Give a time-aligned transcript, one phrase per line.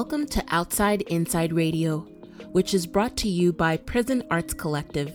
[0.00, 1.98] Welcome to Outside Inside Radio,
[2.52, 5.12] which is brought to you by Prison Arts Collective.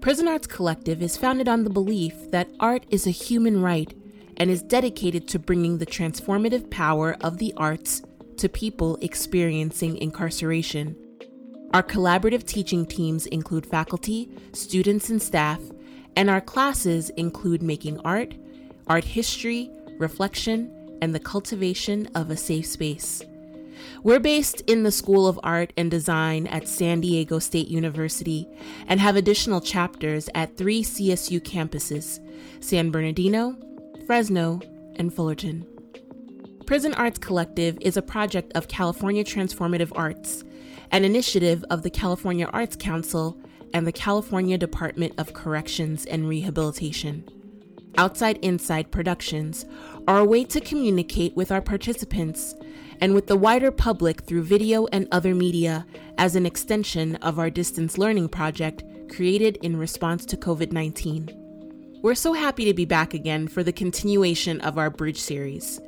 [0.00, 3.92] Prison Arts Collective is founded on the belief that art is a human right
[4.36, 8.02] and is dedicated to bringing the transformative power of the arts
[8.36, 10.94] to people experiencing incarceration.
[11.72, 15.60] Our collaborative teaching teams include faculty, students, and staff,
[16.14, 18.32] and our classes include making art,
[18.86, 20.70] art history, reflection,
[21.02, 23.20] and the cultivation of a safe space.
[24.02, 28.46] We're based in the School of Art and Design at San Diego State University
[28.86, 32.20] and have additional chapters at three CSU campuses
[32.62, 33.56] San Bernardino,
[34.06, 34.60] Fresno,
[34.96, 35.66] and Fullerton.
[36.66, 40.44] Prison Arts Collective is a project of California Transformative Arts,
[40.90, 43.38] an initiative of the California Arts Council
[43.74, 47.28] and the California Department of Corrections and Rehabilitation.
[47.96, 49.66] Outside Inside Productions
[50.08, 52.54] are a way to communicate with our participants
[53.00, 55.86] and with the wider public through video and other media
[56.18, 62.00] as an extension of our distance learning project created in response to COVID 19.
[62.02, 65.80] We're so happy to be back again for the continuation of our Bridge series.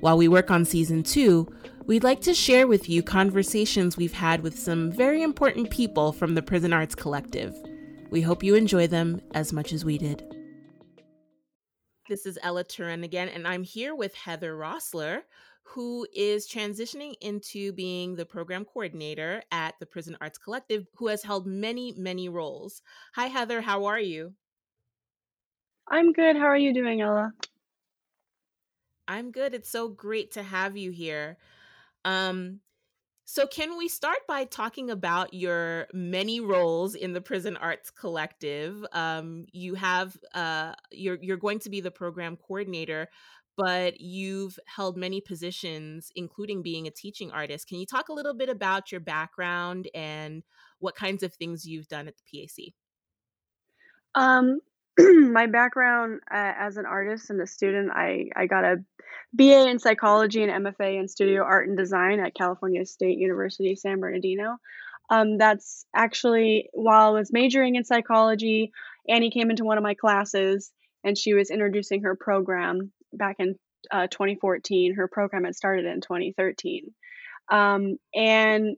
[0.00, 1.48] While we work on season two,
[1.86, 6.34] we'd like to share with you conversations we've had with some very important people from
[6.34, 7.54] the Prison Arts Collective.
[8.10, 10.33] We hope you enjoy them as much as we did.
[12.06, 15.22] This is Ella Turenne again, and I'm here with Heather Rossler,
[15.62, 21.22] who is transitioning into being the program coordinator at the Prison Arts Collective, who has
[21.22, 22.82] held many, many roles.
[23.14, 23.62] Hi, Heather.
[23.62, 24.34] How are you?
[25.88, 26.36] I'm good.
[26.36, 27.32] How are you doing, Ella?
[29.08, 29.54] I'm good.
[29.54, 31.38] It's so great to have you here.
[32.04, 32.60] Um,
[33.26, 38.84] so, can we start by talking about your many roles in the Prison Arts Collective?
[38.92, 43.08] Um, you have uh, you're you're going to be the program coordinator,
[43.56, 47.66] but you've held many positions, including being a teaching artist.
[47.66, 50.42] Can you talk a little bit about your background and
[50.80, 52.74] what kinds of things you've done at the PAC?
[54.14, 54.60] Um,
[54.98, 58.76] my background uh, as an artist and a student, I, I got a
[59.32, 64.00] BA in psychology and MFA in studio art and design at California State University, San
[64.00, 64.58] Bernardino.
[65.10, 68.72] Um, that's actually while I was majoring in psychology,
[69.08, 70.72] Annie came into one of my classes
[71.02, 73.56] and she was introducing her program back in
[73.90, 74.94] uh, 2014.
[74.94, 76.94] Her program had started in 2013.
[77.50, 78.76] Um, and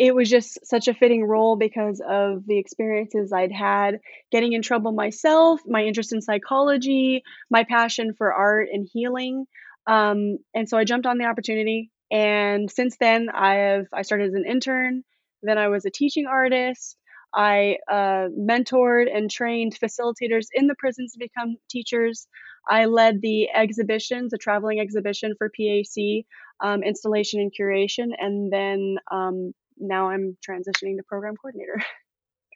[0.00, 3.98] it was just such a fitting role because of the experiences I'd had
[4.32, 9.44] getting in trouble myself, my interest in psychology, my passion for art and healing.
[9.86, 11.90] Um, and so I jumped on the opportunity.
[12.10, 15.04] And since then, I have I started as an intern.
[15.42, 16.96] Then I was a teaching artist.
[17.34, 22.26] I uh, mentored and trained facilitators in the prisons to become teachers.
[22.66, 26.24] I led the exhibitions, a traveling exhibition for PAC,
[26.62, 31.82] um, installation and curation, and then um, now I'm transitioning to program coordinator.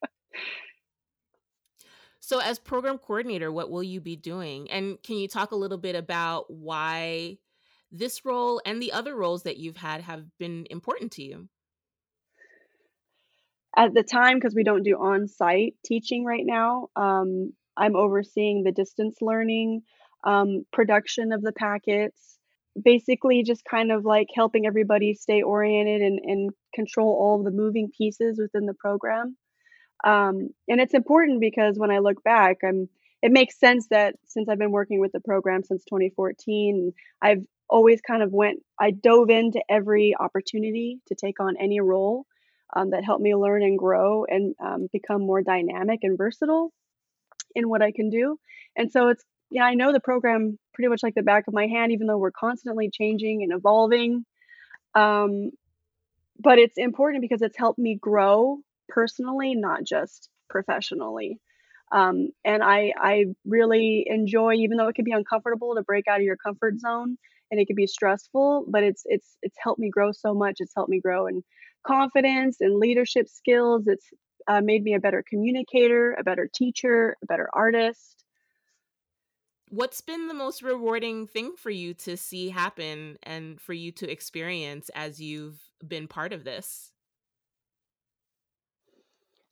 [2.20, 4.70] so, as program coordinator, what will you be doing?
[4.70, 7.38] And can you talk a little bit about why
[7.90, 11.48] this role and the other roles that you've had have been important to you?
[13.76, 18.62] At the time, because we don't do on site teaching right now, um, I'm overseeing
[18.62, 19.82] the distance learning
[20.22, 22.33] um, production of the packets,
[22.82, 27.90] basically just kind of like helping everybody stay oriented and, and control all the moving
[27.96, 29.36] pieces within the program.
[30.04, 32.88] Um, and it's important because when I look back, I'm
[33.22, 36.92] it makes sense that since I've been working with the program since 2014,
[37.22, 42.26] I've always kind of went I dove into every opportunity to take on any role
[42.76, 46.72] um, that helped me learn and grow and um, become more dynamic and versatile
[47.54, 48.38] in what I can do.
[48.76, 49.24] And so it's
[49.54, 52.18] yeah, I know the program pretty much like the back of my hand, even though
[52.18, 54.26] we're constantly changing and evolving.
[54.96, 55.52] Um,
[56.40, 58.58] but it's important because it's helped me grow
[58.88, 61.38] personally, not just professionally.
[61.92, 66.18] Um, and I, I really enjoy, even though it can be uncomfortable to break out
[66.18, 67.16] of your comfort zone
[67.52, 70.56] and it can be stressful, but it's it's it's helped me grow so much.
[70.58, 71.44] It's helped me grow in
[71.86, 73.84] confidence and leadership skills.
[73.86, 74.08] It's
[74.48, 78.23] uh, made me a better communicator, a better teacher, a better artist
[79.74, 84.10] what's been the most rewarding thing for you to see happen and for you to
[84.10, 86.92] experience as you've been part of this?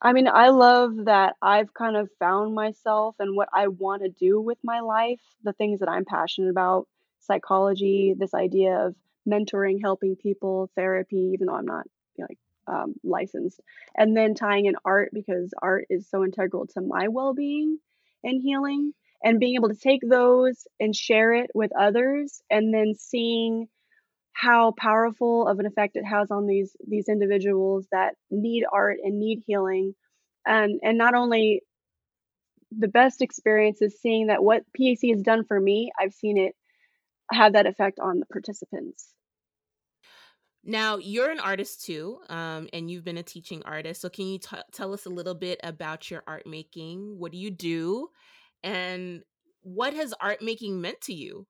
[0.01, 4.09] I mean, I love that I've kind of found myself and what I want to
[4.09, 6.89] do with my life, the things that I'm passionate about,
[7.21, 8.97] psychology, this idea of
[9.29, 11.87] mentoring, helping people, therapy, even though I'm not
[12.17, 13.61] you know, like um, licensed,
[13.97, 17.79] and then tying in art because art is so integral to my well-being
[18.25, 18.93] and healing
[19.25, 23.69] and being able to take those and share it with others and then seeing
[24.33, 29.19] how powerful of an effect it has on these these individuals that need art and
[29.19, 29.95] need healing
[30.47, 31.63] and and not only
[32.79, 36.55] the best experience is seeing that what PAC has done for me, I've seen it
[37.31, 39.13] have that effect on the participants.
[40.65, 44.01] Now, you're an artist too, um, and you've been a teaching artist.
[44.01, 47.19] So, can you t- tell us a little bit about your art making?
[47.19, 48.09] What do you do?
[48.63, 49.23] And
[49.63, 51.47] what has art making meant to you?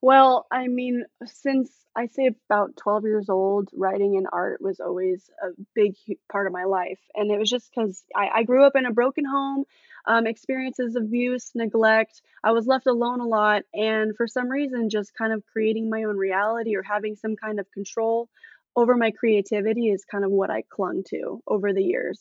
[0.00, 5.30] Well, I mean, since I say about 12 years old, writing and art was always
[5.42, 5.94] a big
[6.30, 6.98] part of my life.
[7.14, 9.64] And it was just because I, I grew up in a broken home,
[10.06, 12.20] um, experiences of abuse, neglect.
[12.42, 13.62] I was left alone a lot.
[13.72, 17.60] And for some reason, just kind of creating my own reality or having some kind
[17.60, 18.28] of control
[18.76, 22.20] over my creativity is kind of what I clung to over the years.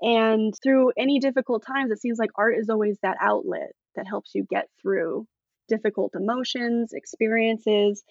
[0.00, 4.34] And through any difficult times, it seems like art is always that outlet that helps
[4.34, 5.26] you get through
[5.68, 8.02] difficult emotions, experiences.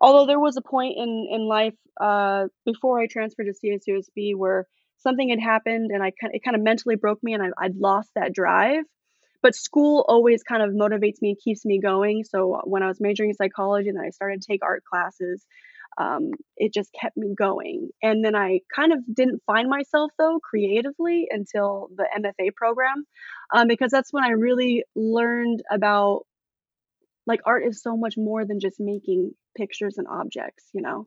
[0.00, 4.66] Although there was a point in in life uh, before I transferred to CSUSB where
[4.98, 7.76] something had happened and I kind it kind of mentally broke me and I, I'd
[7.76, 8.84] lost that drive.
[9.40, 12.24] But school always kind of motivates me and keeps me going.
[12.24, 15.46] So when I was majoring in psychology and then I started to take art classes,
[15.98, 17.90] um, it just kept me going.
[18.02, 23.04] And then I kind of didn't find myself though creatively until the MFA program,
[23.52, 26.22] um, because that's when I really learned about
[27.26, 31.06] like art is so much more than just making pictures and objects, you know.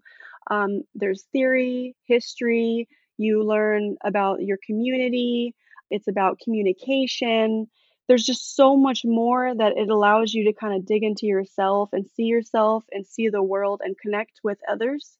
[0.49, 5.55] Um, there's theory, history, you learn about your community,
[5.89, 7.67] it's about communication.
[8.11, 11.91] There's just so much more that it allows you to kind of dig into yourself
[11.93, 15.15] and see yourself and see the world and connect with others.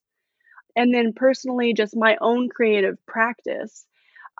[0.76, 3.86] And then personally, just my own creative practice.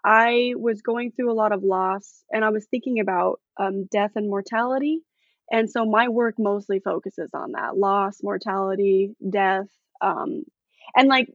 [0.05, 4.11] I was going through a lot of loss and I was thinking about um, death
[4.17, 5.01] and mortality.
[5.51, 9.69] And so my work mostly focuses on that loss, mortality, death,
[10.03, 10.43] um,
[10.95, 11.31] and like,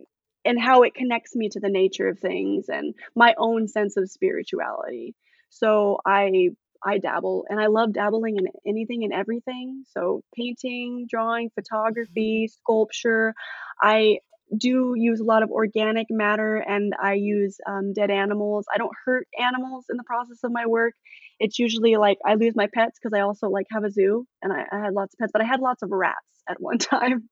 [0.46, 4.08] and how it connects me to the nature of things and my own sense of
[4.08, 5.16] spirituality.
[5.50, 6.52] So I
[6.86, 9.84] I dabble and I love dabbling in anything and everything.
[9.92, 13.34] So painting, drawing, photography, sculpture.
[13.82, 14.20] I
[14.56, 18.66] do use a lot of organic matter and I use um, dead animals.
[18.74, 20.94] I don't hurt animals in the process of my work.
[21.40, 24.54] It's usually like I lose my pets because I also like have a zoo and
[24.54, 26.18] I, I had lots of pets, but I had lots of rats
[26.50, 27.30] at one time.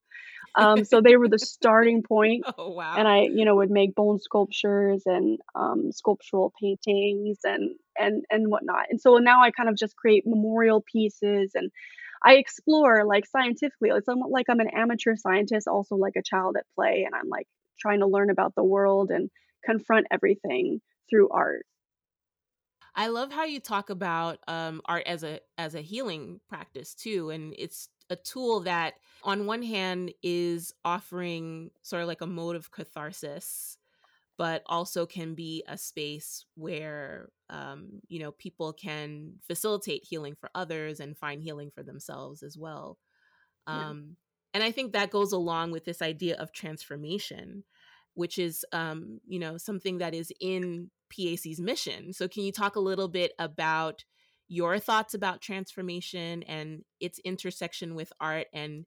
[0.58, 3.08] Um, so they were the starting point, Oh, and.
[3.08, 8.86] I, you know, would make bone sculptures and um, sculptural paintings and and and whatnot.
[8.90, 11.72] And so now I kind of just create memorial pieces and
[12.24, 13.90] I explore like scientifically.
[13.92, 17.30] It's almost like I'm an amateur scientist, also like a child at play, and I'm
[17.30, 17.48] like
[17.80, 19.30] trying to learn about the world and
[19.64, 21.66] confront everything through art.
[22.96, 27.30] I love how you talk about um, art as a as a healing practice too,
[27.30, 32.56] and it's a tool that, on one hand, is offering sort of like a mode
[32.56, 33.78] of catharsis,
[34.38, 40.50] but also can be a space where um, you know people can facilitate healing for
[40.56, 42.98] others and find healing for themselves as well.
[43.68, 43.90] Yeah.
[43.90, 44.18] Um,
[44.56, 47.66] and I think that goes along with this idea of transformation,
[48.14, 52.14] which is, um, you know, something that is in PAC's mission.
[52.14, 54.06] So, can you talk a little bit about
[54.48, 58.48] your thoughts about transformation and its intersection with art?
[58.54, 58.86] And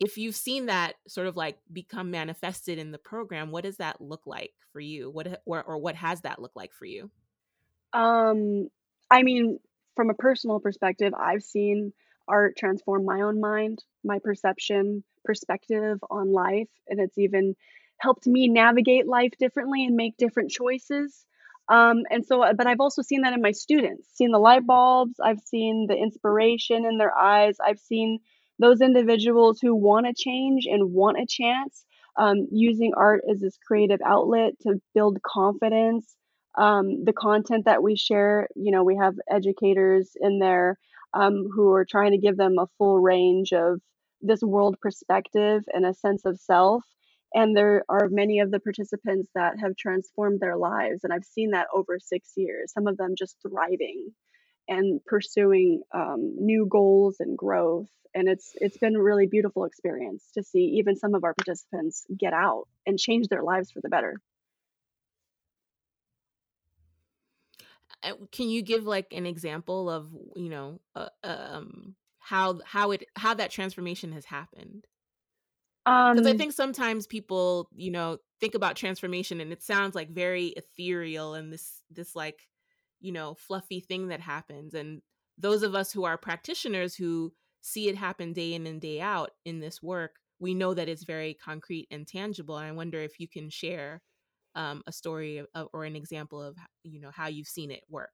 [0.00, 4.00] if you've seen that sort of like become manifested in the program, what does that
[4.00, 5.10] look like for you?
[5.10, 7.10] What or, or what has that looked like for you?
[7.92, 8.68] Um,
[9.10, 9.58] I mean,
[9.94, 11.92] from a personal perspective, I've seen
[12.26, 17.54] art transform my own mind, my perception, perspective on life, and it's even
[17.98, 21.24] helped me navigate life differently and make different choices.
[21.68, 25.14] Um, and so, but I've also seen that in my students, seen the light bulbs,
[25.22, 28.18] I've seen the inspiration in their eyes, I've seen
[28.58, 31.84] those individuals who want to change and want a chance,
[32.18, 36.14] um, using art as this creative outlet to build confidence
[36.56, 40.78] um, the content that we share, you know, we have educators in there
[41.14, 43.80] um, who are trying to give them a full range of
[44.20, 46.84] this world perspective and a sense of self.
[47.34, 51.04] And there are many of the participants that have transformed their lives.
[51.04, 54.10] And I've seen that over six years, some of them just thriving
[54.68, 57.88] and pursuing um, new goals and growth.
[58.14, 62.04] And it's it's been a really beautiful experience to see even some of our participants
[62.16, 64.20] get out and change their lives for the better.
[68.02, 73.04] Uh, Can you give like an example of you know uh, um, how how it
[73.16, 74.86] how that transformation has happened?
[76.14, 80.10] Because I Um, think sometimes people, you know, think about transformation and it sounds like
[80.10, 82.48] very ethereal and this this like,
[83.00, 84.74] you know, fluffy thing that happens.
[84.74, 85.02] And
[85.38, 89.30] those of us who are practitioners who see it happen day in and day out
[89.44, 92.58] in this work, we know that it's very concrete and tangible.
[92.58, 94.02] And I wonder if you can share
[94.54, 98.12] um, a story of, or an example of you know how you've seen it work.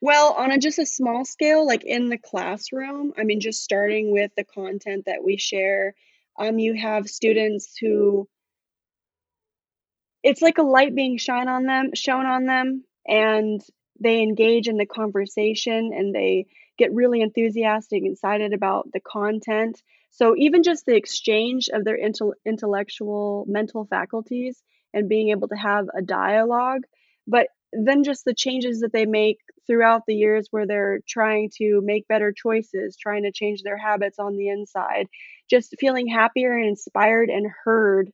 [0.00, 4.12] Well, on a just a small scale, like in the classroom, I mean, just starting
[4.12, 5.94] with the content that we share,
[6.38, 8.28] um, you have students who
[10.22, 13.60] it's like a light being shine on them, shown on them, and
[14.00, 19.80] they engage in the conversation and they get really enthusiastic, excited about the content.
[20.10, 24.62] So even just the exchange of their intel- intellectual, mental faculties
[24.94, 26.82] and being able to have a dialogue,
[27.26, 29.38] but then just the changes that they make
[29.68, 34.18] throughout the years where they're trying to make better choices, trying to change their habits
[34.18, 35.06] on the inside,
[35.48, 38.10] just feeling happier and inspired and heard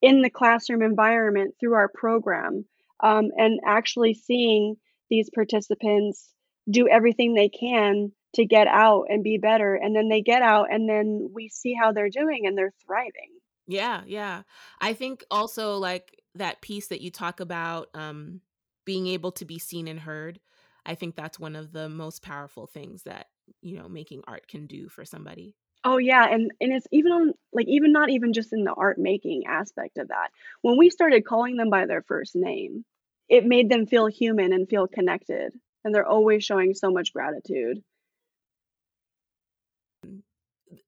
[0.00, 2.64] in the classroom environment through our program,
[3.00, 4.76] um, and actually seeing
[5.10, 6.30] these participants
[6.70, 9.74] do everything they can to get out and be better.
[9.74, 13.30] And then they get out, and then we see how they're doing and they're thriving.
[13.68, 14.42] Yeah, yeah.
[14.80, 18.40] I think also like that piece that you talk about um
[18.84, 20.40] being able to be seen and heard.
[20.84, 23.28] I think that's one of the most powerful things that,
[23.60, 25.56] you know, making art can do for somebody.
[25.84, 28.98] Oh yeah, and and it's even on like even not even just in the art
[28.98, 30.30] making aspect of that.
[30.60, 32.84] When we started calling them by their first name,
[33.28, 35.52] it made them feel human and feel connected,
[35.84, 37.82] and they're always showing so much gratitude.
[40.06, 40.22] Mm,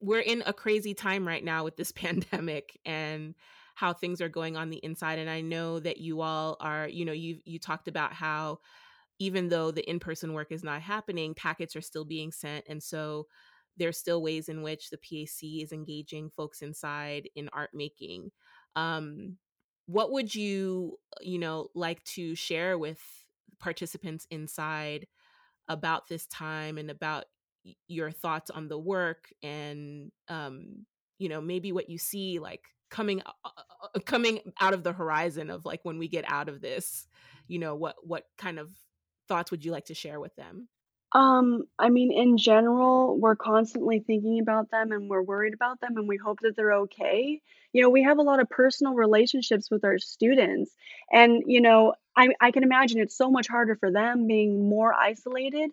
[0.00, 3.34] we're in a crazy time right now with this pandemic and
[3.74, 7.04] how things are going on the inside and I know that you all are, you
[7.04, 8.60] know, you you talked about how
[9.18, 13.26] even though the in-person work is not happening, packets are still being sent and so
[13.76, 18.30] there's still ways in which the PAC is engaging folks inside in art making.
[18.76, 19.36] Um,
[19.86, 23.00] what would you, you know, like to share with
[23.58, 25.06] participants inside
[25.68, 27.24] about this time and about
[27.88, 30.84] your thoughts on the work and um,
[31.18, 33.48] you know maybe what you see like coming uh,
[33.94, 37.06] uh, coming out of the horizon of like when we get out of this
[37.48, 38.68] you know what what kind of
[39.28, 40.68] thoughts would you like to share with them
[41.14, 45.96] um, I mean, in general, we're constantly thinking about them and we're worried about them
[45.96, 47.40] and we hope that they're okay.
[47.72, 50.72] You know, we have a lot of personal relationships with our students.
[51.12, 54.92] And, you know, I, I can imagine it's so much harder for them being more
[54.92, 55.70] isolated.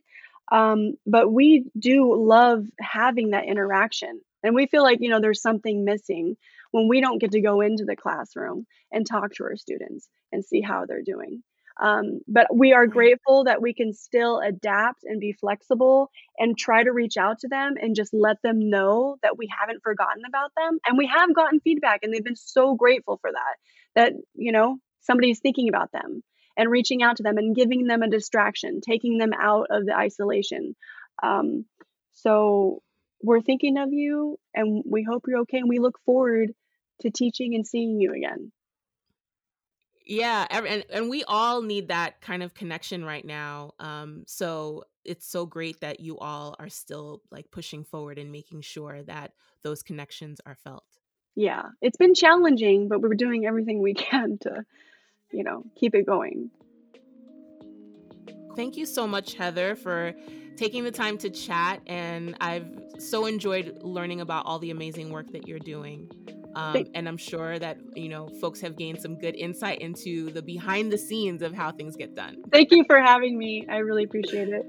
[0.51, 4.21] Um, but we do love having that interaction.
[4.43, 6.37] And we feel like, you know, there's something missing
[6.69, 10.45] when we don't get to go into the classroom and talk to our students and
[10.45, 11.41] see how they're doing.
[11.79, 16.83] Um, but we are grateful that we can still adapt and be flexible and try
[16.83, 20.51] to reach out to them and just let them know that we haven't forgotten about
[20.55, 20.79] them.
[20.85, 23.55] And we have gotten feedback and they've been so grateful for that,
[23.95, 26.23] that, you know, somebody's thinking about them
[26.57, 29.95] and reaching out to them and giving them a distraction, taking them out of the
[29.95, 30.75] isolation.
[31.23, 31.65] Um,
[32.13, 32.81] so
[33.23, 35.59] we're thinking of you and we hope you're okay.
[35.59, 36.51] And we look forward
[37.01, 38.51] to teaching and seeing you again
[40.11, 45.25] yeah and, and we all need that kind of connection right now um so it's
[45.25, 49.31] so great that you all are still like pushing forward and making sure that
[49.63, 50.83] those connections are felt.
[51.35, 54.65] Yeah it's been challenging but we're doing everything we can to
[55.31, 56.51] you know keep it going.
[58.57, 60.13] Thank you so much heather for
[60.57, 62.67] taking the time to chat and i've
[62.99, 66.11] so enjoyed learning about all the amazing work that you're doing
[66.55, 70.41] um, and I'm sure that, you know, folks have gained some good insight into the
[70.41, 72.37] behind the scenes of how things get done.
[72.51, 73.65] Thank you for having me.
[73.69, 74.65] I really appreciate it.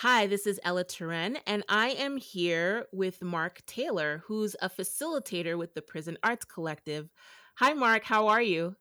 [0.00, 5.56] Hi, this is Ella Turenne, and I am here with Mark Taylor, who's a facilitator
[5.56, 7.08] with the Prison Arts Collective.
[7.54, 8.04] Hi, Mark.
[8.04, 8.76] How are you?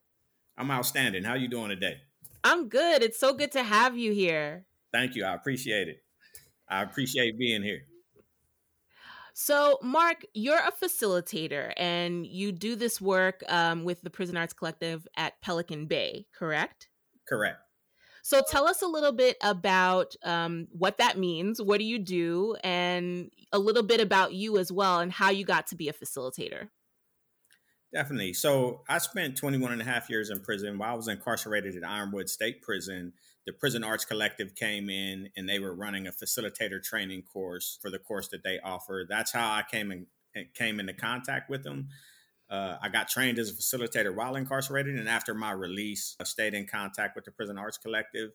[0.57, 1.23] I'm outstanding.
[1.23, 2.01] How are you doing today?
[2.43, 3.01] I'm good.
[3.01, 4.65] It's so good to have you here.
[4.91, 5.23] Thank you.
[5.23, 6.03] I appreciate it.
[6.67, 7.83] I appreciate being here.
[9.33, 14.53] So, Mark, you're a facilitator and you do this work um, with the Prison Arts
[14.53, 16.89] Collective at Pelican Bay, correct?
[17.25, 17.59] Correct.
[18.25, 21.61] So tell us a little bit about um, what that means.
[21.61, 22.55] What do you do?
[22.63, 25.93] And a little bit about you as well and how you got to be a
[25.93, 26.69] facilitator.
[27.93, 28.33] Definitely.
[28.33, 30.79] So I spent 21 and a half years in prison.
[30.79, 33.13] While I was incarcerated at Ironwood State Prison,
[33.45, 37.91] the Prison Arts Collective came in and they were running a facilitator training course for
[37.91, 39.05] the course that they offer.
[39.07, 40.07] That's how I came in
[40.55, 41.89] came into contact with them.
[42.49, 46.53] Uh, I got trained as a facilitator while incarcerated, and after my release, I stayed
[46.53, 48.31] in contact with the Prison Arts Collective.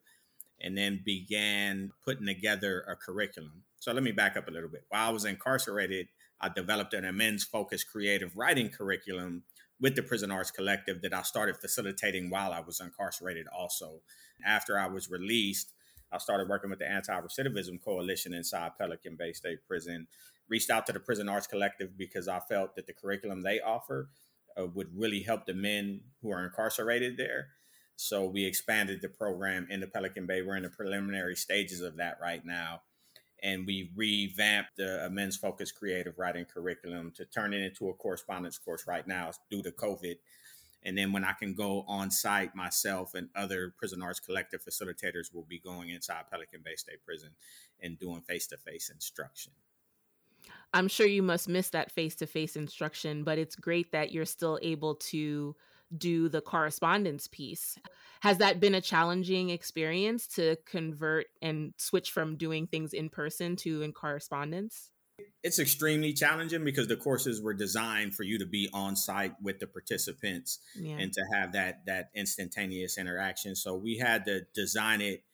[0.61, 3.63] and then began putting together a curriculum.
[3.79, 4.85] So let me back up a little bit.
[4.89, 6.09] While I was incarcerated,
[6.41, 9.45] I developed an men's focused creative writing curriculum
[9.81, 14.03] with the Prison Arts Collective that I started facilitating while I was incarcerated also.
[14.45, 15.73] After I was released,
[16.13, 20.09] I started working with the Anti Recidivism Coalition inside Pelican Bay State Prison.
[20.51, 24.11] Reached out to the Prison Arts Collective because I felt that the curriculum they offer
[24.59, 27.49] uh, would really help the men who are incarcerated there.
[27.97, 30.43] So we expanded the program into Pelican Bay.
[30.43, 32.83] We're in the preliminary stages of that right now
[33.43, 38.59] and we revamped the men's focused creative writing curriculum to turn it into a correspondence
[38.59, 40.17] course right now due to COVID.
[40.83, 45.33] And then when I can go on site myself and other prison arts collective facilitators
[45.35, 47.31] will be going inside Pelican Bay State Prison
[47.83, 49.53] and doing face to face instruction.
[50.73, 54.25] I'm sure you must miss that face to face instruction, but it's great that you're
[54.25, 55.57] still able to
[55.97, 57.77] do the correspondence piece.
[58.21, 63.57] Has that been a challenging experience to convert and switch from doing things in person
[63.57, 64.91] to in correspondence?
[65.43, 69.59] It's extremely challenging because the courses were designed for you to be on site with
[69.59, 70.97] the participants yeah.
[70.99, 73.57] and to have that that instantaneous interaction.
[73.57, 75.25] So we had to design it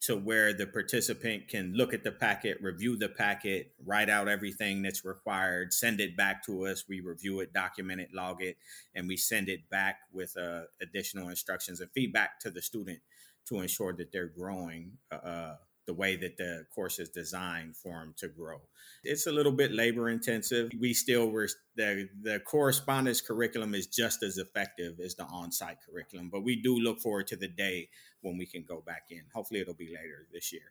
[0.00, 4.80] to where the participant can look at the packet, review the packet, write out everything
[4.80, 6.84] that's required, send it back to us.
[6.88, 8.56] We review it, document it, log it,
[8.94, 13.00] and we send it back with uh, additional instructions and feedback to the student
[13.46, 15.56] to ensure that they're growing uh, uh
[15.90, 18.60] the way that the course is designed for them to grow.
[19.02, 20.70] It's a little bit labor intensive.
[20.78, 26.30] We still were the the correspondence curriculum is just as effective as the on-site curriculum,
[26.30, 27.88] but we do look forward to the day
[28.20, 29.22] when we can go back in.
[29.34, 30.70] Hopefully it'll be later this year.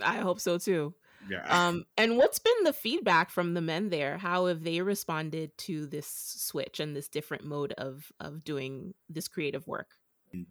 [0.00, 0.94] I hope so too.
[1.28, 1.44] Yeah.
[1.68, 4.16] Um, and what's been the feedback from the men there?
[4.16, 9.28] How have they responded to this switch and this different mode of of doing this
[9.28, 9.90] creative work?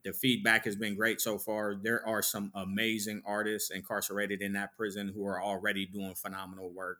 [0.03, 1.75] The feedback has been great so far.
[1.75, 6.99] There are some amazing artists incarcerated in that prison who are already doing phenomenal work.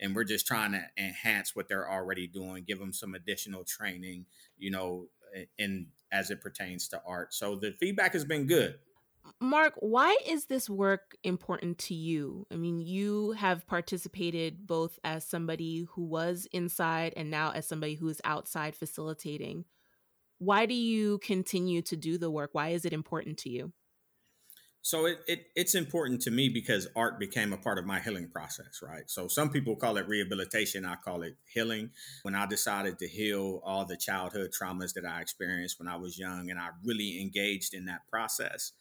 [0.00, 4.26] And we're just trying to enhance what they're already doing, give them some additional training,
[4.58, 5.06] you know,
[5.58, 7.32] in as it pertains to art.
[7.34, 8.78] So the feedback has been good.
[9.40, 12.46] Mark, why is this work important to you?
[12.50, 17.94] I mean, you have participated both as somebody who was inside and now as somebody
[17.94, 19.64] who is outside facilitating
[20.42, 22.50] why do you continue to do the work?
[22.52, 23.72] Why is it important to you?
[24.84, 28.28] So it, it it's important to me because art became a part of my healing
[28.28, 29.08] process, right?
[29.08, 31.90] So some people call it rehabilitation, I call it healing.
[32.22, 36.18] When I decided to heal all the childhood traumas that I experienced when I was
[36.18, 38.72] young and I really engaged in that process,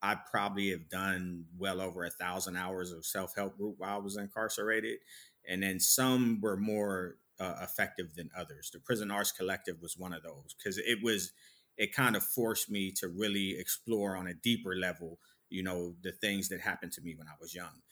[0.00, 4.16] I probably have done well over a thousand hours of self-help group while I was
[4.16, 5.00] incarcerated.
[5.46, 8.70] And then some were more uh, effective than others.
[8.72, 11.32] The Prison Arts Collective was one of those because it was
[11.76, 15.18] it kind of forced me to really explore on a deeper level,
[15.50, 17.82] you know, the things that happened to me when I was young.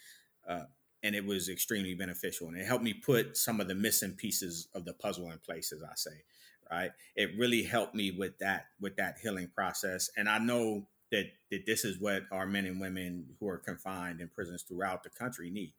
[0.48, 0.64] Uh,
[1.02, 4.68] and it was extremely beneficial and it helped me put some of the missing pieces
[4.74, 6.22] of the puzzle in place as i say
[6.70, 11.26] right it really helped me with that with that healing process and i know that
[11.50, 15.10] that this is what our men and women who are confined in prisons throughout the
[15.10, 15.74] country need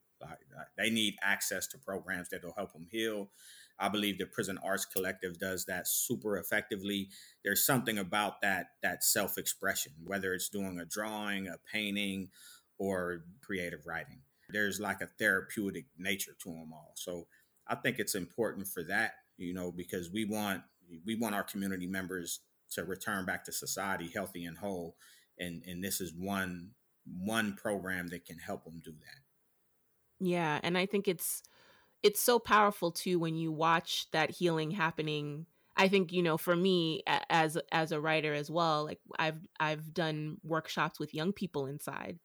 [0.78, 3.30] they need access to programs that will help them heal.
[3.80, 7.10] I believe the Prison Arts Collective does that super effectively.
[7.44, 12.30] There's something about that that self-expression, whether it's doing a drawing, a painting,
[12.78, 14.22] or creative writing.
[14.50, 16.92] There's like a therapeutic nature to them all.
[16.96, 17.28] So
[17.68, 20.62] I think it's important for that, you know, because we want
[21.06, 24.96] we want our community members to return back to society healthy and whole,
[25.40, 26.72] and and this is one
[27.06, 29.23] one program that can help them do that.
[30.20, 31.44] Yeah, and I think it's
[32.04, 35.48] it's so powerful too when you watch that healing happening.
[35.78, 39.94] I think you know, for me as as a writer as well, like I've I've
[39.94, 42.20] done workshops with young people inside.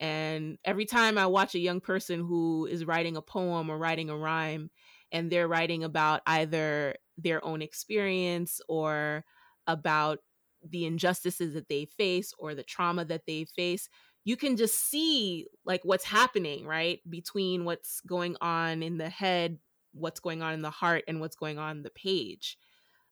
[0.00, 4.10] And every time I watch a young person who is writing a poem or writing
[4.10, 4.70] a rhyme
[5.12, 9.24] and they're writing about either their own experience or
[9.66, 10.20] about
[10.62, 13.88] the injustices that they face or the trauma that they face,
[14.26, 19.58] you can just see like what's happening right between what's going on in the head
[19.92, 22.58] what's going on in the heart and what's going on the page.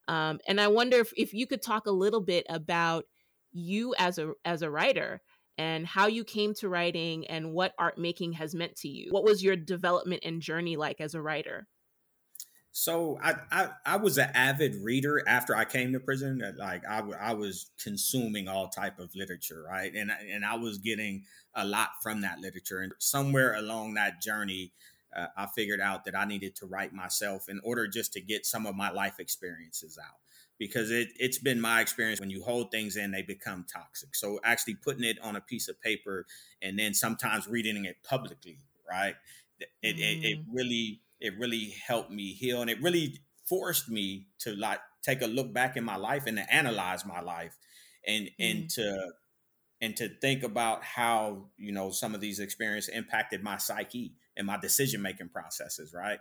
[0.07, 3.05] Um, and i wonder if, if you could talk a little bit about
[3.51, 5.21] you as a as a writer
[5.57, 9.07] and how you came to writing and what art making has meant to you.
[9.11, 11.67] What was your development and journey like as a writer
[12.77, 16.41] so I, I, I was an avid reader after I came to prison.
[16.57, 19.93] Like I, I was consuming all type of literature, right?
[19.95, 21.23] And and I was getting
[21.55, 22.81] a lot from that literature.
[22.81, 24.73] And somewhere along that journey,
[25.15, 28.45] uh, I figured out that I needed to write myself in order just to get
[28.45, 30.19] some of my life experiences out.
[30.57, 34.15] because it, it's been my experience when you hold things in, they become toxic.
[34.15, 36.25] So actually putting it on a piece of paper
[36.61, 38.59] and then sometimes reading it publicly,
[38.89, 39.15] right?
[39.81, 39.99] It, mm.
[39.99, 44.79] it, it really it really helped me heal and it really forced me to like
[45.03, 47.57] take a look back in my life and to analyze my life
[48.07, 48.31] and mm.
[48.39, 49.11] and to
[49.81, 54.47] and to think about how you know some of these experiences impacted my psyche and
[54.47, 56.19] my decision making processes right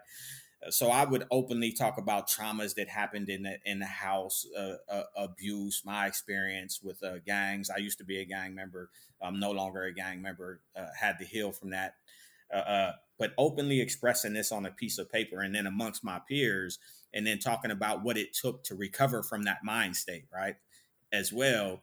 [0.70, 4.76] so I would openly talk about traumas that happened in the in the house, uh,
[4.88, 7.70] uh, abuse, my experience with uh, gangs.
[7.70, 8.90] I used to be a gang member.
[9.22, 10.61] I'm no longer a gang member.
[10.76, 11.94] Uh, had to heal from that.
[13.20, 16.20] Uh, uh, but openly expressing this on a piece of paper and then amongst my
[16.29, 16.79] peers,
[17.12, 20.57] and then talking about what it took to recover from that mind state, right?
[21.12, 21.83] As well,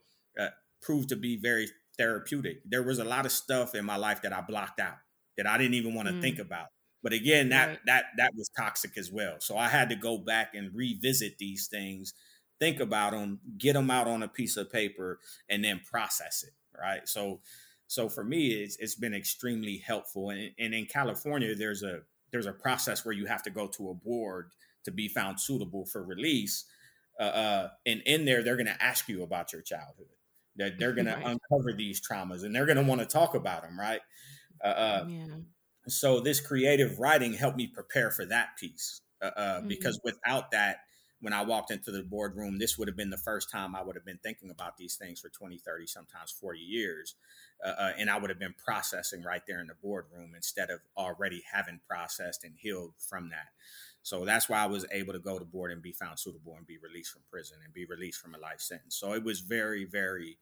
[0.82, 1.68] proved to be very
[1.98, 2.62] therapeutic.
[2.66, 4.98] There was a lot of stuff in my life that I blocked out
[5.38, 6.22] that I didn't even want to mm.
[6.22, 6.68] think about
[7.04, 7.80] but again, that right.
[7.86, 9.36] that that was toxic as well.
[9.40, 12.14] So I had to go back and revisit these things,
[12.60, 16.54] think about them, get them out on a piece of paper, and then process it.
[16.80, 17.08] Right.
[17.08, 17.42] So
[17.92, 20.30] so for me, it's it's been extremely helpful.
[20.30, 22.02] And, and in California, there's a
[22.32, 24.52] there's a process where you have to go to a board
[24.86, 26.66] to be found suitable for release.
[27.20, 30.08] Uh, uh, and in there, they're going to ask you about your childhood.
[30.56, 31.22] That they're, they're going right.
[31.22, 33.78] to uncover these traumas, and they're going to want to talk about them.
[33.78, 34.02] Right.
[34.64, 35.36] Uh, uh yeah
[35.88, 39.68] so this creative writing helped me prepare for that piece uh, uh, mm-hmm.
[39.68, 40.78] because without that
[41.22, 43.96] when i walked into the boardroom this would have been the first time i would
[43.96, 47.16] have been thinking about these things for 20 30 sometimes 40 years
[47.64, 51.44] uh, and i would have been processing right there in the boardroom instead of already
[51.52, 53.50] having processed and healed from that
[54.04, 56.68] so that's why i was able to go to board and be found suitable and
[56.68, 59.86] be released from prison and be released from a life sentence so it was very
[59.86, 60.38] very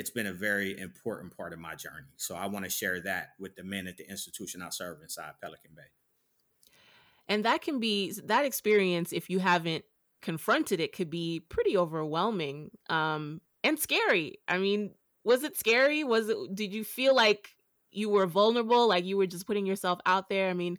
[0.00, 2.06] it's been a very important part of my journey.
[2.16, 5.32] So I want to share that with the men at the institution I serve inside
[5.42, 5.82] Pelican Bay.
[7.28, 9.84] And that can be that experience if you haven't
[10.22, 14.38] confronted it could be pretty overwhelming um and scary.
[14.48, 14.92] I mean,
[15.24, 16.04] was it scary?
[16.04, 17.50] Was it did you feel like
[17.90, 20.50] you were vulnerable, like you were just putting yourself out there?
[20.50, 20.78] I mean,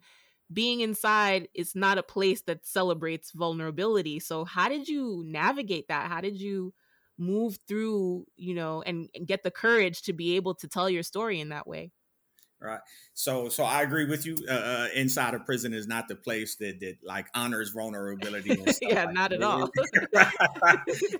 [0.52, 4.20] being inside is not a place that celebrates vulnerability.
[4.20, 6.10] So how did you navigate that?
[6.10, 6.74] How did you
[7.18, 11.02] move through you know and, and get the courage to be able to tell your
[11.02, 11.92] story in that way
[12.62, 12.80] right
[13.14, 16.56] so so i agree with you uh, uh, inside of prison is not the place
[16.56, 18.50] that that like honors vulnerability
[18.82, 19.36] yeah like not that.
[19.36, 19.68] at all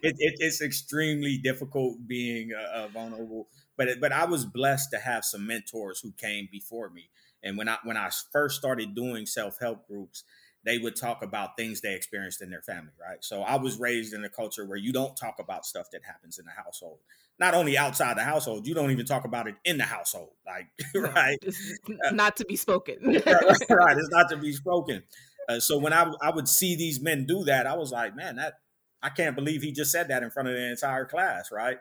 [0.03, 4.91] it, it, it's extremely difficult being uh, uh, vulnerable but it, but i was blessed
[4.91, 7.11] to have some mentors who came before me
[7.43, 10.25] and when i when i first started doing self-help groups
[10.65, 13.19] they would talk about things they experienced in their family, right?
[13.21, 16.39] So I was raised in a culture where you don't talk about stuff that happens
[16.39, 16.99] in the household.
[17.43, 20.69] Not only outside the household, you don't even talk about it in the household, like
[20.95, 21.39] right?
[21.43, 22.97] It's not to be spoken.
[23.71, 25.03] right, it's not to be spoken.
[25.49, 28.37] Uh, so when I I would see these men do that, I was like, man,
[28.37, 28.55] that
[29.03, 31.79] I can't believe he just said that in front of the entire class, right?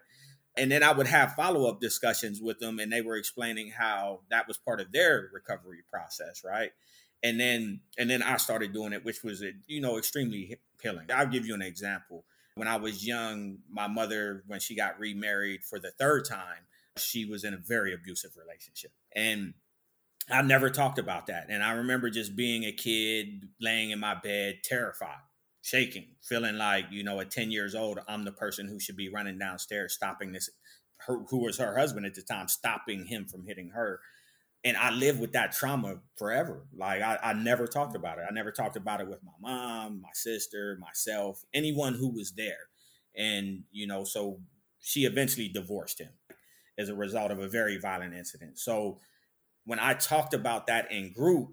[0.58, 4.22] And then I would have follow up discussions with them, and they were explaining how
[4.32, 6.72] that was part of their recovery process, right?
[7.24, 11.08] and then and then I started doing it, which was you know extremely healing.
[11.14, 12.26] I'll give you an example.
[12.56, 17.26] When I was young, my mother, when she got remarried for the third time, she
[17.26, 19.54] was in a very abusive relationship, and
[20.30, 21.48] I never talked about that.
[21.50, 25.22] And I remember just being a kid, laying in my bed, terrified,
[25.62, 29.10] shaking, feeling like you know, at ten years old, I'm the person who should be
[29.10, 30.50] running downstairs, stopping this.
[31.08, 34.02] Her, who was her husband at the time, stopping him from hitting her
[34.64, 36.66] and I lived with that trauma forever.
[36.76, 38.26] Like I, I never talked about it.
[38.30, 42.70] I never talked about it with my mom, my sister, myself, anyone who was there.
[43.16, 44.40] And, you know, so
[44.80, 46.12] she eventually divorced him
[46.78, 48.60] as a result of a very violent incident.
[48.60, 49.00] So
[49.66, 51.50] when I talked about that in group,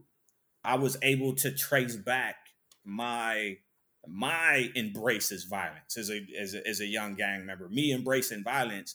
[0.64, 2.36] I was able to trace back
[2.84, 3.58] my
[4.06, 8.94] my embraces violence as a, as a as a young gang member, me embracing violence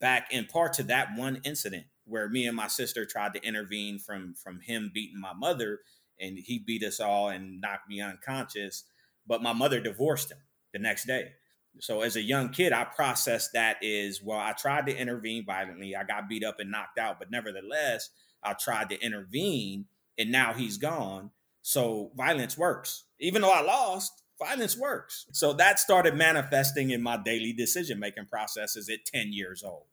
[0.00, 3.98] back in part to that one incident where me and my sister tried to intervene
[3.98, 5.80] from from him beating my mother
[6.18, 8.84] and he beat us all and knocked me unconscious
[9.26, 10.38] but my mother divorced him
[10.72, 11.32] the next day.
[11.80, 15.94] So as a young kid i processed that is well i tried to intervene violently.
[15.94, 18.10] I got beat up and knocked out but nevertheless
[18.42, 19.86] i tried to intervene
[20.18, 21.30] and now he's gone.
[21.62, 23.04] So violence works.
[23.20, 25.26] Even though i lost violence works.
[25.32, 29.86] So that started manifesting in my daily decision making processes at 10 years old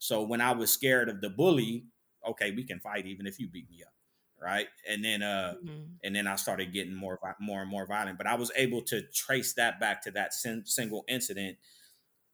[0.00, 1.84] so when I was scared of the bully,
[2.26, 3.92] okay, we can fight even if you beat me up,
[4.42, 4.66] right?
[4.88, 5.82] And then uh mm-hmm.
[6.02, 9.02] and then I started getting more more and more violent, but I was able to
[9.14, 11.58] trace that back to that sin- single incident,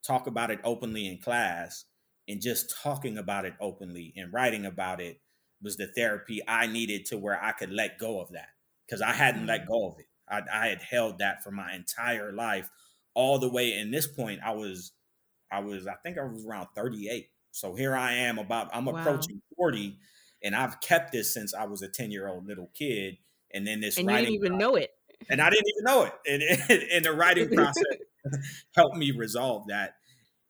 [0.06, 1.84] talk about it openly in class,
[2.28, 5.20] and just talking about it openly and writing about it
[5.60, 8.50] was the therapy I needed to where I could let go of that
[8.86, 9.48] because I hadn't mm-hmm.
[9.48, 10.06] let go of it.
[10.28, 12.70] I, I had held that for my entire life
[13.14, 14.92] all the way in this point I was
[15.50, 17.28] I was I think I was around 38.
[17.56, 18.96] So here I am about I'm wow.
[19.00, 19.96] approaching 40
[20.44, 23.16] and I've kept this since I was a 10 year old little kid.
[23.54, 24.90] And then this and you didn't even process, know it.
[25.30, 26.12] And I didn't even know it.
[26.28, 27.82] And, and, and the writing process
[28.76, 29.94] helped me resolve that.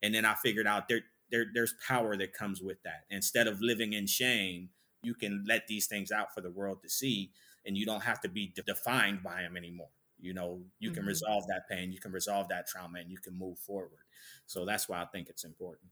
[0.03, 3.05] And then I figured out there, there there's power that comes with that.
[3.09, 4.71] Instead of living in shame,
[5.05, 7.31] you can let these things out for the world to see,
[7.65, 9.91] and you don't have to be defined by them anymore.
[10.19, 10.97] You know, you mm-hmm.
[10.97, 14.01] can resolve that pain, you can resolve that trauma, and you can move forward.
[14.47, 15.91] So that's why I think it's important.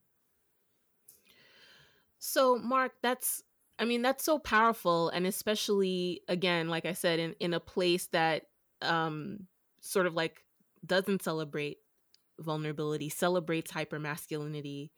[2.25, 3.43] So, Mark, that's
[3.77, 5.09] I mean, that's so powerful.
[5.09, 8.43] And especially, again, like I said, in, in a place that
[8.81, 9.47] um,
[9.81, 10.43] sort of like
[10.85, 11.77] doesn't celebrate
[12.39, 14.89] vulnerability, celebrates hypermasculinity,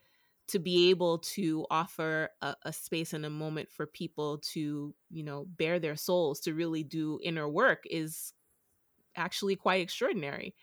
[0.49, 5.23] to be able to offer a, a, space and a moment for people to, you
[5.23, 8.31] know, bare their souls, to really do inner work is
[9.15, 10.55] actually quite extraordinary.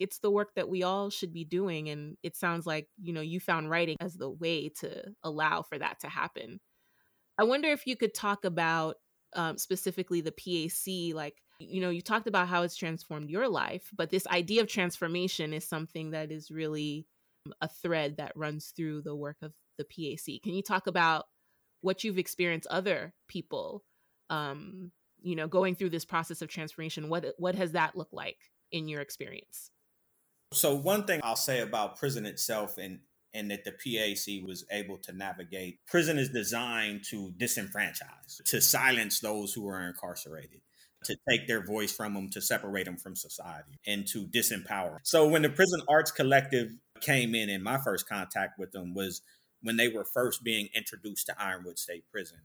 [0.00, 1.88] It's the work that we all should be doing.
[1.88, 5.78] And it sounds like, you know, you found writing as the way to allow for
[5.78, 6.60] that to happen.
[7.38, 8.96] I wonder if you could talk about
[9.34, 13.90] um, specifically the PAC, like, you know, you talked about how it's transformed your life,
[13.96, 17.06] but this idea of transformation is something that is really
[17.60, 20.42] a thread that runs through the work of the PAC.
[20.42, 21.26] Can you talk about
[21.80, 23.84] what you've experienced other people,
[24.30, 27.08] um, you know, going through this process of transformation?
[27.08, 28.38] What what has that looked like
[28.72, 29.70] in your experience?
[30.52, 33.00] So one thing I'll say about prison itself and
[33.34, 35.78] and that the PAC was able to navigate.
[35.86, 40.62] Prison is designed to disenfranchise, to silence those who are incarcerated,
[41.04, 44.98] to take their voice from them, to separate them from society, and to disempower.
[45.02, 49.20] So when the Prison Arts Collective came in, and my first contact with them was
[49.62, 52.38] when they were first being introduced to Ironwood State Prison.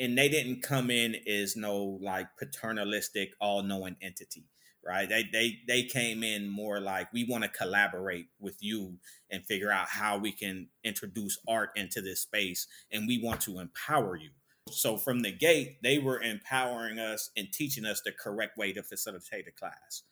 [0.00, 4.44] And they didn't come in as no like paternalistic, all knowing entity
[4.84, 5.08] right?
[5.08, 8.98] They they they came in more like we want to collaborate with you
[9.30, 13.58] and figure out how we can introduce art into this space and we want to
[13.58, 14.30] empower you.
[14.70, 18.82] So from the gate, they were empowering us and teaching us the correct way to
[18.82, 20.02] facilitate a class.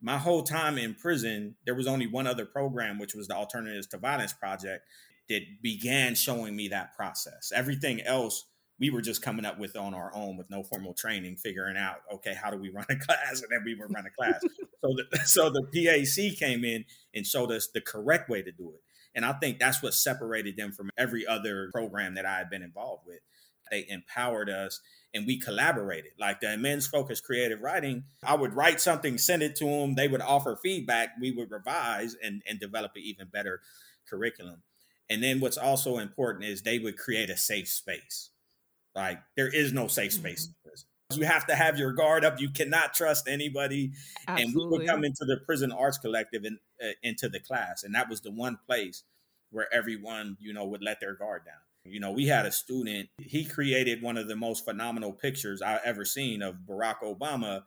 [0.00, 3.86] My whole time in prison, there was only one other program, which was the Alternatives
[3.88, 4.84] to Violence Project,
[5.28, 7.50] that began showing me that process.
[7.54, 8.44] Everything else
[8.78, 11.98] we were just coming up with on our own with no formal training, figuring out,
[12.12, 13.42] okay, how do we run a class?
[13.42, 14.40] And then we would run a class.
[14.82, 16.84] so the so the PAC came in
[17.14, 18.80] and showed us the correct way to do it.
[19.14, 22.62] And I think that's what separated them from every other program that I had been
[22.62, 23.20] involved with.
[23.70, 24.80] They empowered us
[25.14, 26.12] and we collaborated.
[26.18, 30.08] Like the men's focus creative writing, I would write something, send it to them, they
[30.08, 33.60] would offer feedback, we would revise and, and develop an even better
[34.10, 34.62] curriculum.
[35.08, 38.30] And then what's also important is they would create a safe space
[38.94, 40.54] like there is no safe space mm-hmm.
[41.12, 42.40] You have to have your guard up.
[42.40, 43.92] You cannot trust anybody.
[44.26, 44.42] Absolutely.
[44.42, 47.94] And we would come into the prison arts collective and uh, into the class, and
[47.94, 49.04] that was the one place
[49.50, 51.54] where everyone, you know, would let their guard down.
[51.84, 53.10] You know, we had a student.
[53.18, 57.62] He created one of the most phenomenal pictures I've ever seen of Barack Obama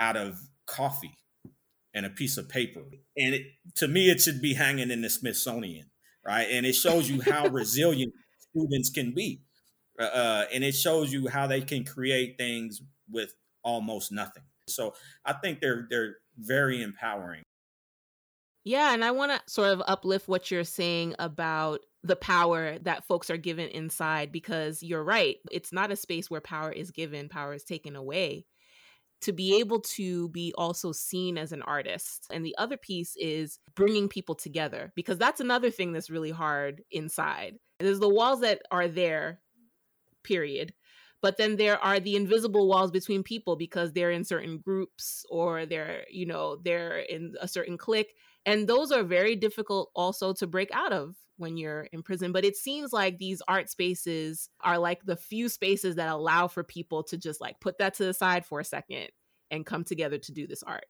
[0.00, 1.16] out of coffee
[1.94, 2.82] and a piece of paper.
[3.16, 3.46] And it,
[3.76, 5.86] to me, it should be hanging in the Smithsonian,
[6.26, 6.48] right?
[6.50, 8.12] And it shows you how resilient
[8.50, 9.40] students can be
[9.98, 14.42] uh, uh, and it shows you how they can create things with almost nothing.
[14.68, 17.42] So I think they're they're very empowering.
[18.64, 23.06] Yeah, and I want to sort of uplift what you're saying about the power that
[23.06, 25.36] folks are given inside because you're right.
[25.50, 28.46] It's not a space where power is given, power is taken away.
[29.22, 32.26] To be able to be also seen as an artist.
[32.30, 36.82] And the other piece is bringing people together because that's another thing that's really hard
[36.90, 37.54] inside.
[37.80, 39.40] There's the walls that are there
[40.24, 40.74] period.
[41.22, 45.64] But then there are the invisible walls between people because they're in certain groups or
[45.64, 48.14] they're you know they're in a certain clique.
[48.46, 52.32] And those are very difficult also to break out of when you're in prison.
[52.32, 56.62] But it seems like these art spaces are like the few spaces that allow for
[56.62, 59.08] people to just like put that to the side for a second
[59.50, 60.86] and come together to do this art.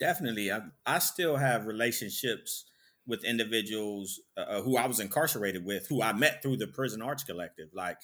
[0.00, 0.50] Definitely.
[0.50, 2.64] I, I still have relationships
[3.08, 7.02] with individuals uh, uh, who I was incarcerated with, who I met through the Prison
[7.02, 7.70] Arts Collective.
[7.74, 7.96] Like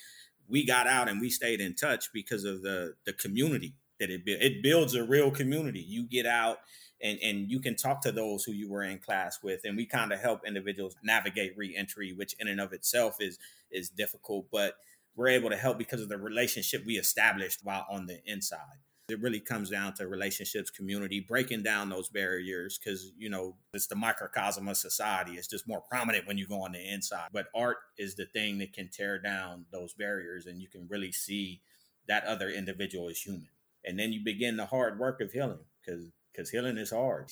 [0.48, 4.24] we got out and we stayed in touch because of the the community that it
[4.24, 4.44] builds.
[4.44, 5.80] It builds a real community.
[5.80, 6.58] You get out
[7.02, 9.86] and and you can talk to those who you were in class with, and we
[9.86, 13.38] kind of help individuals navigate reentry, which in and of itself is
[13.70, 14.74] is difficult, but
[15.14, 18.80] we're able to help because of the relationship we established while on the inside.
[19.08, 23.86] It really comes down to relationships, community, breaking down those barriers because, you know, it's
[23.86, 25.32] the microcosm of society.
[25.32, 27.28] It's just more prominent when you go on the inside.
[27.32, 31.12] But art is the thing that can tear down those barriers and you can really
[31.12, 31.60] see
[32.08, 33.48] that other individual is human.
[33.84, 37.30] And then you begin the hard work of healing because because healing is hard.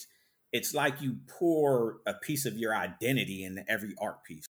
[0.53, 4.45] it's like you pour a piece of your identity into every art piece.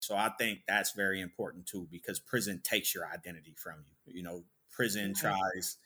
[0.00, 4.14] So I think that's very important too, because prison takes your identity from you.
[4.14, 5.78] You know, prison tries,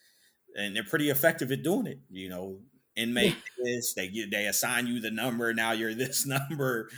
[0.57, 2.01] and they're pretty effective at doing it.
[2.11, 2.59] You know,
[2.97, 5.53] inmate this, they they assign you the number.
[5.55, 6.89] Now you're this number,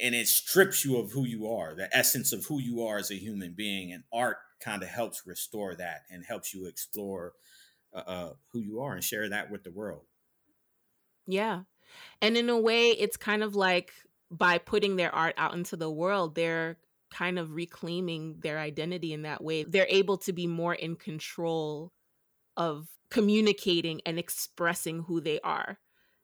[0.00, 3.10] and it strips you of who you are, the essence of who you are as
[3.10, 3.92] a human being.
[3.92, 7.32] And art kind of helps restore that and helps you explore
[7.94, 10.02] uh, uh, who you are and share that with the world.
[11.26, 11.62] Yeah,
[12.20, 13.92] and in a way, it's kind of like
[14.30, 16.76] by putting their art out into the world, they're
[17.12, 19.62] kind of reclaiming their identity in that way.
[19.62, 21.92] They're able to be more in control
[22.56, 25.78] of communicating and expressing who they are.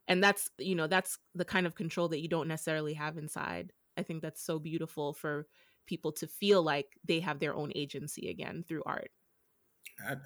[0.08, 3.72] And that's, you know, that's the kind of control that you don't necessarily have inside.
[3.96, 5.46] I think that's so beautiful for
[5.86, 9.10] people to feel like they have their own agency again through art.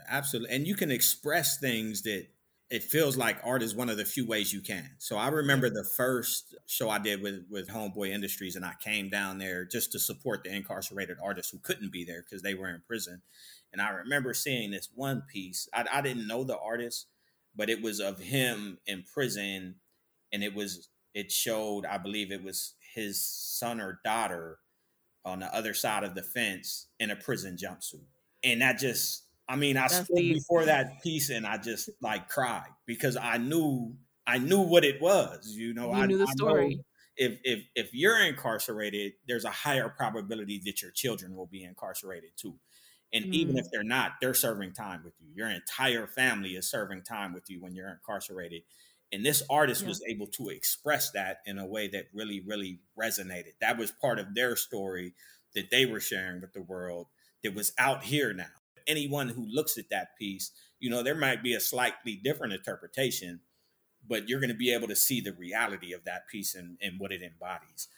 [0.09, 0.55] Absolutely.
[0.55, 2.27] And you can express things that
[2.71, 4.91] it feels like art is one of the few ways you can.
[4.99, 9.11] So I remember the first show I did with with Homeboy Industries, and I came
[9.11, 12.69] down there just to support the incarcerated artists who couldn't be there because they were
[12.69, 13.23] in prison.
[13.75, 15.69] And I remember seeing this one piece.
[15.75, 17.09] I, I didn't know the artist,
[17.57, 19.77] but it was of him in prison,
[20.33, 24.61] and it was it showed, I believe it was his son or daughter
[25.25, 28.07] on the other side of the fence in a prison jumpsuit,
[28.45, 30.33] and that just I mean, I That's stood deep.
[30.33, 35.01] before that piece and I just like cried because I knew I knew what it
[35.03, 35.49] was.
[35.51, 36.81] You know, you I knew the story.
[37.17, 42.31] If if if you're incarcerated, there's a higher probability that your children will be incarcerated
[42.37, 42.59] too.
[43.15, 43.33] And mm.
[43.33, 45.29] even if they're not, they're serving time with you.
[45.35, 48.63] Your entire family is serving time with you when you're incarcerated.
[49.13, 49.89] And this artist yeah.
[49.89, 53.53] was able to express that in a way that really, really resonated.
[53.61, 55.15] That was part of their story
[55.55, 57.07] that they were sharing with the world
[57.43, 58.47] that was out here now
[58.87, 60.51] anyone who looks at that piece,
[60.81, 63.41] you know, there might be a slightly different interpretation,
[64.07, 66.99] but you're going to be able to see the reality of that piece and, and
[66.99, 67.89] what it embodies.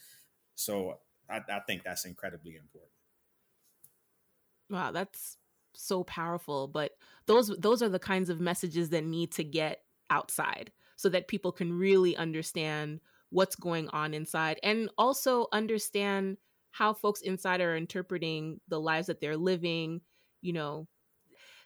[0.54, 0.98] So
[1.28, 2.92] I, I think that's incredibly important.
[4.70, 5.38] Wow, that's
[5.74, 6.68] so powerful.
[6.68, 6.92] But
[7.26, 11.52] those those are the kinds of messages that need to get outside so that people
[11.52, 13.00] can really understand
[13.30, 16.38] what's going on inside and also understand
[16.70, 20.00] how folks inside are interpreting the lives that they're living
[20.42, 20.86] you know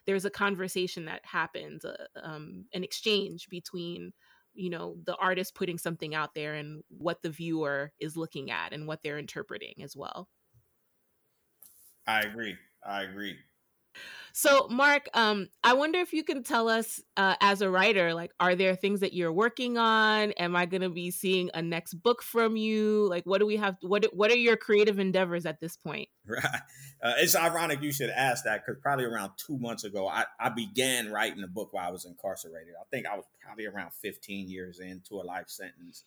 [0.05, 4.13] there's a conversation that happens uh, um, an exchange between
[4.53, 8.73] you know the artist putting something out there and what the viewer is looking at
[8.73, 10.29] and what they're interpreting as well
[12.07, 13.35] i agree i agree
[14.33, 18.31] so, Mark, um, I wonder if you can tell us, uh, as a writer, like,
[18.39, 20.31] are there things that you're working on?
[20.33, 23.07] Am I going to be seeing a next book from you?
[23.09, 23.75] Like, what do we have?
[23.81, 26.09] What What are your creative endeavors at this point?
[26.25, 26.43] Right.
[27.03, 30.49] Uh, it's ironic you should ask that because probably around two months ago, I, I
[30.49, 32.75] began writing a book while I was incarcerated.
[32.79, 36.03] I think I was probably around 15 years into a life sentence.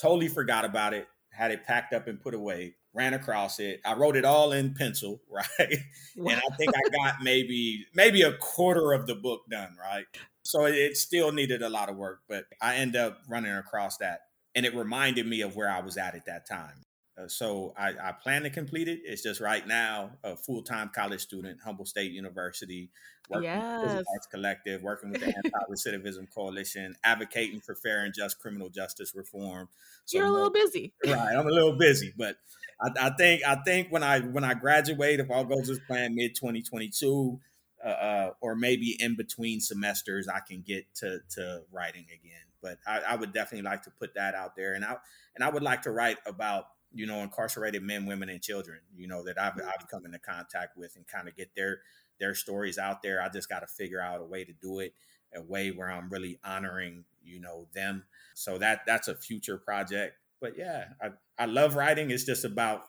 [0.00, 3.80] Totally forgot about it had it packed up and put away, ran across it.
[3.84, 5.78] I wrote it all in pencil, right?
[6.16, 10.06] And I think I got maybe maybe a quarter of the book done, right?
[10.42, 14.20] So it still needed a lot of work, but I end up running across that
[14.54, 16.84] and it reminded me of where I was at at that time.
[17.16, 19.00] Uh, so I, I, plan to complete it.
[19.04, 22.90] It's just right now a full time college student, Humboldt State University,
[23.28, 23.82] working yes.
[23.82, 28.68] with Arts Collective, working with the Anti Recidivism Coalition, advocating for fair and just criminal
[28.68, 29.68] justice reform.
[30.04, 31.36] So You're a little busy, right?
[31.36, 32.36] I'm a little busy, but
[32.80, 36.14] I, I, think I think when I when I graduate, if all goes as planned,
[36.14, 37.40] mid 2022.
[37.84, 42.40] Uh, uh, or maybe in between semesters, I can get to to writing again.
[42.62, 44.96] But I, I would definitely like to put that out there, and I
[45.34, 49.08] and I would like to write about you know, incarcerated men, women, and children, you
[49.08, 51.80] know, that I've, I've come into contact with and kind of get their
[52.20, 53.22] their stories out there.
[53.22, 54.94] I just got to figure out a way to do it,
[55.34, 58.04] a way where I'm really honoring, you know, them.
[58.34, 60.16] So that that's a future project.
[60.40, 62.10] But yeah, I, I love writing.
[62.10, 62.84] It's just about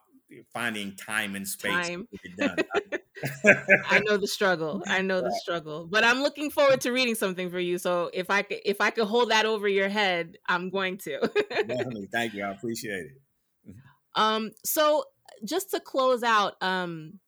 [0.53, 2.07] finding time and space time.
[2.11, 2.57] to get done.
[3.89, 4.83] I know the struggle.
[4.87, 5.87] I know the struggle.
[5.89, 7.77] But I'm looking forward to reading something for you.
[7.77, 11.19] So if I could if I could hold that over your head, I'm going to.
[11.49, 12.07] Definitely.
[12.11, 12.43] Thank you.
[12.43, 13.17] I appreciate it.
[14.17, 15.03] Um, so
[15.43, 17.19] just to close out, um,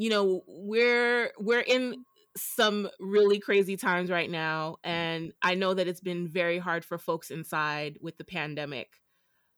[0.00, 5.88] you know, we're we're in some really crazy times right now, and I know that
[5.88, 8.88] it's been very hard for folks inside with the pandemic.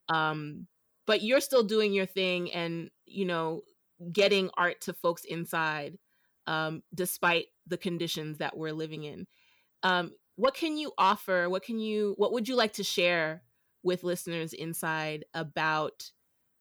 [0.09, 0.67] Um,
[1.07, 3.61] but you're still doing your thing, and you know,
[4.11, 5.97] getting art to folks inside,
[6.45, 9.27] um, despite the conditions that we're living in.
[9.81, 11.49] Um, what can you offer?
[11.49, 12.15] What can you?
[12.17, 13.43] What would you like to share
[13.81, 16.11] with listeners inside about?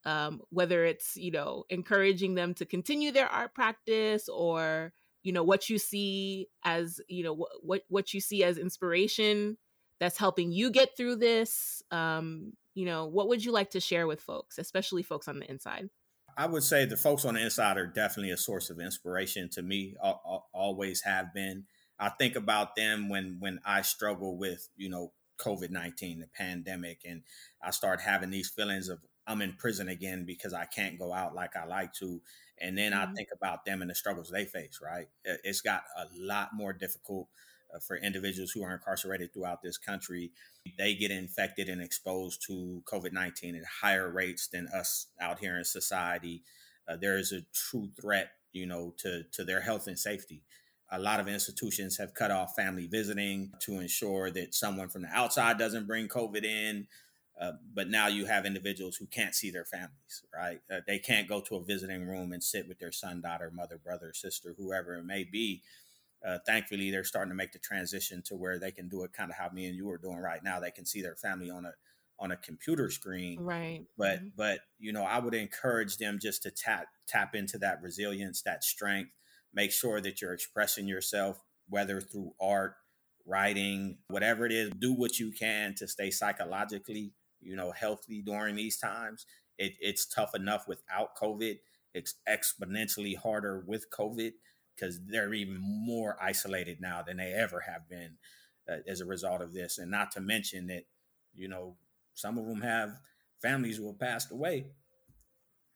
[0.04, 4.92] Um, whether it's you know encouraging them to continue their art practice or
[5.22, 9.56] you know what you see as you know what what you see as inspiration
[10.02, 11.80] that's helping you get through this?
[11.92, 15.48] Um, you know, what would you like to share with folks, especially folks on the
[15.48, 15.90] inside?
[16.36, 19.62] I would say the folks on the inside are definitely a source of inspiration to
[19.62, 19.94] me.
[20.52, 21.66] Always have been.
[22.00, 27.02] I think about them when when I struggle with you know COVID nineteen, the pandemic,
[27.04, 27.22] and
[27.62, 31.34] I start having these feelings of I'm in prison again because I can't go out
[31.34, 32.20] like I like to.
[32.60, 33.10] And then mm-hmm.
[33.10, 35.08] I think about them and the struggles they face, right?
[35.24, 37.28] It's got a lot more difficult
[37.74, 40.32] uh, for individuals who are incarcerated throughout this country.
[40.78, 45.56] They get infected and exposed to COVID 19 at higher rates than us out here
[45.56, 46.42] in society.
[46.88, 50.42] Uh, there is a true threat, you know, to, to their health and safety.
[50.90, 55.08] A lot of institutions have cut off family visiting to ensure that someone from the
[55.08, 56.86] outside doesn't bring COVID in.
[57.42, 60.60] Uh, but now you have individuals who can't see their families, right?
[60.72, 63.80] Uh, they can't go to a visiting room and sit with their son, daughter, mother,
[63.82, 65.60] brother, sister, whoever it may be.
[66.24, 69.28] Uh, thankfully, they're starting to make the transition to where they can do it kind
[69.28, 70.60] of how me and you are doing right now.
[70.60, 71.72] They can see their family on a
[72.20, 73.82] on a computer screen, right?
[73.98, 74.28] But mm-hmm.
[74.36, 78.62] but you know, I would encourage them just to tap tap into that resilience, that
[78.62, 79.10] strength.
[79.52, 82.76] Make sure that you're expressing yourself, whether through art,
[83.26, 84.70] writing, whatever it is.
[84.78, 89.26] Do what you can to stay psychologically you know, healthy during these times.
[89.58, 91.58] It, it's tough enough without COVID.
[91.94, 94.32] It's exponentially harder with COVID
[94.74, 98.16] because they're even more isolated now than they ever have been
[98.68, 99.78] uh, as a result of this.
[99.78, 100.84] And not to mention that,
[101.34, 101.76] you know,
[102.14, 102.98] some of them have
[103.40, 104.66] families who have passed away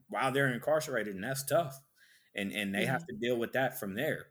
[0.08, 1.80] while they're incarcerated, and that's tough.
[2.34, 2.90] And and they mm-hmm.
[2.92, 4.26] have to deal with that from there.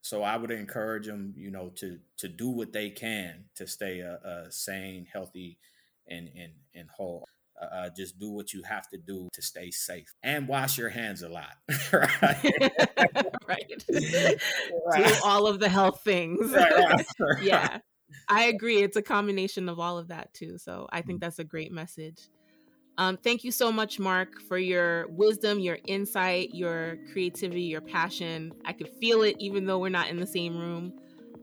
[0.00, 4.00] So I would encourage them, you know, to to do what they can to stay
[4.00, 5.58] a, a sane, healthy
[6.10, 7.24] and and and whole.
[7.60, 10.88] Uh, uh, just do what you have to do to stay safe and wash your
[10.88, 11.54] hands a lot.
[13.48, 13.84] right.
[13.88, 14.48] right.
[14.96, 16.52] Do all of the health things.
[16.52, 17.06] Right, right,
[17.42, 17.78] yeah.
[18.28, 18.82] I agree.
[18.82, 20.56] It's a combination of all of that too.
[20.58, 21.26] So I think mm-hmm.
[21.26, 22.28] that's a great message.
[22.96, 28.52] Um, thank you so much, Mark, for your wisdom, your insight, your creativity, your passion.
[28.64, 30.92] I could feel it even though we're not in the same room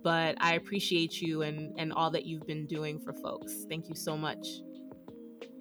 [0.05, 3.65] but I appreciate you and, and all that you've been doing for folks.
[3.67, 4.45] Thank you so much.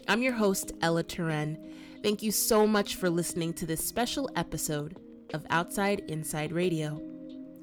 [0.08, 1.60] I'm your host, Ella Turenne.
[2.02, 4.98] Thank you so much for listening to this special episode
[5.34, 7.02] of Outside Inside Radio.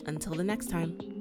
[0.07, 1.20] Until the next time.